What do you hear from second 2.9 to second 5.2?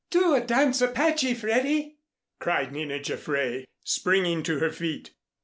Jaffray, springing to her feet.